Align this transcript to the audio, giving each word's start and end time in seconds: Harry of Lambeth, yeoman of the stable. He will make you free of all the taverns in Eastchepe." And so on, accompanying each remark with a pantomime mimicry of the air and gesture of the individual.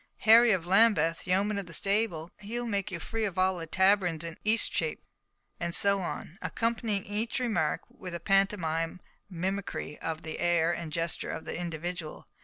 Harry 0.21 0.51
of 0.51 0.65
Lambeth, 0.65 1.27
yeoman 1.27 1.59
of 1.59 1.67
the 1.67 1.75
stable. 1.75 2.31
He 2.39 2.59
will 2.59 2.65
make 2.65 2.89
you 2.89 2.97
free 2.99 3.23
of 3.23 3.37
all 3.37 3.59
the 3.59 3.67
taverns 3.67 4.23
in 4.23 4.35
Eastchepe." 4.43 5.03
And 5.59 5.75
so 5.75 6.01
on, 6.01 6.39
accompanying 6.41 7.05
each 7.05 7.37
remark 7.39 7.81
with 7.87 8.15
a 8.15 8.19
pantomime 8.19 8.99
mimicry 9.29 9.99
of 9.99 10.23
the 10.23 10.39
air 10.39 10.73
and 10.73 10.91
gesture 10.91 11.29
of 11.29 11.45
the 11.45 11.55
individual. 11.55 12.25